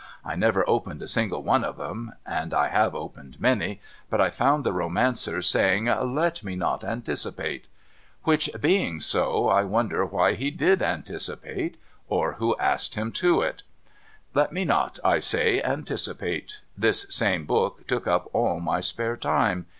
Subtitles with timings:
[0.25, 4.31] I never opened a single one of 'em— and I have opened many— but I
[4.31, 5.85] found the romancer saying'
[6.17, 7.67] let me not anticipate.'
[8.23, 12.45] Which being so, I wonder why he did anticipate, END OF THE TWO YEARS 397
[12.47, 13.63] or who asked him to it.)
[14.33, 16.61] Let me not, I say, anticipate.
[16.75, 19.67] This same book took up all my spare time.